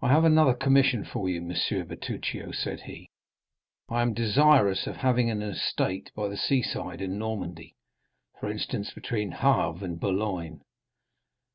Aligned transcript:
"I 0.00 0.08
have 0.08 0.24
another 0.24 0.54
commission 0.54 1.04
for 1.04 1.28
you, 1.28 1.42
M. 1.42 1.54
Bertuccio," 1.86 2.50
said 2.52 2.80
he; 2.84 3.10
"I 3.86 4.00
am 4.00 4.14
desirous 4.14 4.86
of 4.86 4.96
having 4.96 5.28
an 5.30 5.42
estate 5.42 6.10
by 6.16 6.28
the 6.28 6.36
seaside 6.38 7.02
in 7.02 7.18
Normandy—for 7.18 8.50
instance, 8.50 8.90
between 8.94 9.28
Le 9.32 9.36
Havre 9.36 9.84
and 9.84 10.00
Boulogne. 10.00 10.62